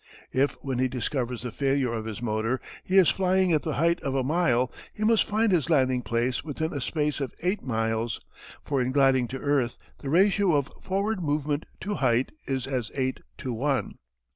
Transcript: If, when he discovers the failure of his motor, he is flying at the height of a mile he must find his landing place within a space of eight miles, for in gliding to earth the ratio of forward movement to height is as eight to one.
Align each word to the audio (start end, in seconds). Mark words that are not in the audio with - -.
If, 0.33 0.53
when 0.63 0.79
he 0.79 0.87
discovers 0.87 1.43
the 1.43 1.51
failure 1.51 1.93
of 1.93 2.05
his 2.05 2.23
motor, 2.23 2.59
he 2.83 2.97
is 2.97 3.09
flying 3.11 3.53
at 3.53 3.61
the 3.61 3.75
height 3.75 4.01
of 4.01 4.15
a 4.15 4.23
mile 4.23 4.71
he 4.91 5.03
must 5.03 5.25
find 5.27 5.51
his 5.51 5.69
landing 5.69 6.01
place 6.01 6.43
within 6.43 6.73
a 6.73 6.81
space 6.81 7.19
of 7.21 7.35
eight 7.41 7.61
miles, 7.61 8.19
for 8.65 8.81
in 8.81 8.91
gliding 8.93 9.27
to 9.27 9.37
earth 9.37 9.77
the 9.99 10.09
ratio 10.09 10.55
of 10.55 10.71
forward 10.81 11.21
movement 11.21 11.67
to 11.81 11.93
height 11.93 12.31
is 12.47 12.65
as 12.65 12.89
eight 12.95 13.19
to 13.37 13.53
one. 13.53 13.99